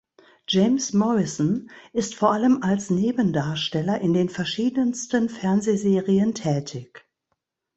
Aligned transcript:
James 0.47 0.93
Morrison 0.95 1.69
ist 1.93 2.15
vor 2.15 2.31
allem 2.33 2.63
als 2.63 2.89
Nebendarsteller 2.89 4.01
in 4.01 4.13
den 4.13 4.29
verschiedensten 4.29 5.29
Fernsehserien 5.29 6.33
tätig. 6.33 7.05